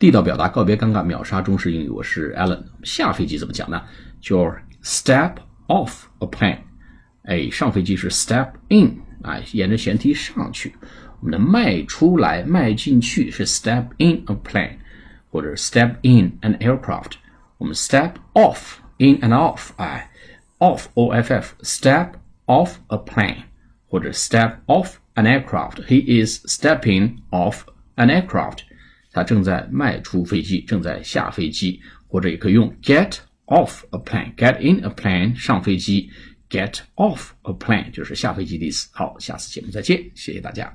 [0.00, 1.88] 地道表达，告别尴尬，秒杀中式英语。
[1.90, 2.64] 我是 Alan。
[2.82, 3.82] 下飞机怎么讲呢？
[4.18, 4.50] 就
[4.82, 5.34] step
[5.66, 6.56] off a plane。
[7.24, 10.74] 哎，上飞机是 step in，哎，沿着舷梯上去。
[11.20, 14.78] 我们的迈出来、迈进去是 step in a plane，
[15.30, 17.16] 或者 step in an aircraft。
[17.58, 20.10] 我们 step off in and off，哎
[20.60, 22.12] ，off o f f，step
[22.46, 23.42] off a plane，
[23.86, 25.84] 或者 step off an aircraft。
[25.88, 27.64] He is stepping off
[27.96, 28.60] an aircraft。
[29.12, 36.10] 他正在迈出飞机，正在下飞机，或者也可以用 get off a plane，get in a plane 上飞机
[36.48, 38.88] ，get off a plane 就是下飞机的意思。
[38.92, 40.72] 好，下次节目再见，谢谢大家。